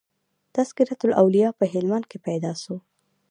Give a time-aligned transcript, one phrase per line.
[0.55, 2.75] "تذکرةالاولیاء" په هلمند کښي پيدا سو.